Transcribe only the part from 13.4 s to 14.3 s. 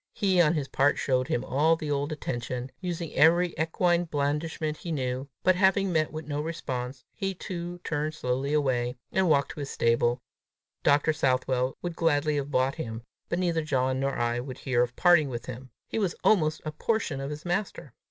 John nor